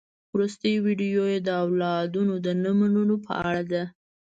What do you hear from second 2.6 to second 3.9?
نه منلو په اړه ده.